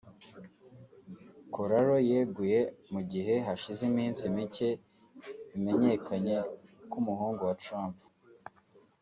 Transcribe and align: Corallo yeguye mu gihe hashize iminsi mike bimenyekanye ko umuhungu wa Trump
Corallo 1.53 1.95
yeguye 2.09 2.59
mu 2.91 3.01
gihe 3.11 3.33
hashize 3.47 3.81
iminsi 3.91 4.23
mike 4.35 4.69
bimenyekanye 5.49 6.35
ko 6.89 6.95
umuhungu 7.01 7.41
wa 7.49 7.55
Trump 7.63 7.95